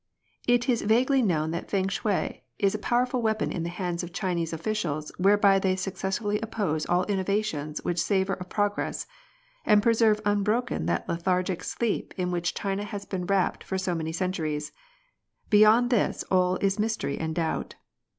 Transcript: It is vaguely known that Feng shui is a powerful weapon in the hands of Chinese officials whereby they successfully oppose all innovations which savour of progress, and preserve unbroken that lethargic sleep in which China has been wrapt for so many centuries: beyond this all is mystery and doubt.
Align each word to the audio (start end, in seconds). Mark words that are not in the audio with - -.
It 0.47 0.67
is 0.67 0.81
vaguely 0.81 1.21
known 1.21 1.51
that 1.51 1.69
Feng 1.69 1.87
shui 1.87 2.43
is 2.57 2.73
a 2.73 2.79
powerful 2.79 3.21
weapon 3.21 3.51
in 3.51 3.61
the 3.61 3.69
hands 3.69 4.01
of 4.01 4.11
Chinese 4.11 4.51
officials 4.51 5.11
whereby 5.19 5.59
they 5.59 5.75
successfully 5.75 6.39
oppose 6.41 6.87
all 6.87 7.05
innovations 7.05 7.81
which 7.83 8.01
savour 8.01 8.35
of 8.37 8.49
progress, 8.49 9.05
and 9.63 9.83
preserve 9.83 10.19
unbroken 10.25 10.87
that 10.87 11.07
lethargic 11.07 11.63
sleep 11.63 12.15
in 12.17 12.31
which 12.31 12.55
China 12.55 12.83
has 12.83 13.05
been 13.05 13.27
wrapt 13.27 13.63
for 13.63 13.77
so 13.77 13.93
many 13.93 14.11
centuries: 14.11 14.71
beyond 15.51 15.91
this 15.91 16.23
all 16.31 16.55
is 16.61 16.79
mystery 16.79 17.19
and 17.19 17.35
doubt. 17.35 17.75